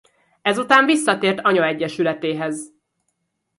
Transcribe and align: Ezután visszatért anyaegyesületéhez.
Ezután 0.41 0.85
visszatért 0.85 1.39
anyaegyesületéhez. 1.45 2.71